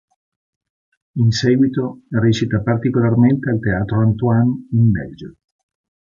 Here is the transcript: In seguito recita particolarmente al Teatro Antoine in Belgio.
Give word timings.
In 1.23 1.29
seguito 1.29 2.05
recita 2.09 2.59
particolarmente 2.61 3.51
al 3.51 3.59
Teatro 3.59 3.99
Antoine 3.99 4.67
in 4.71 4.89
Belgio. 4.89 5.35